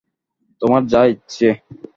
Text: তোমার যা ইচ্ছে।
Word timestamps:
তোমার 0.61 0.81
যা 0.87 1.01
ইচ্ছে। 1.13 1.47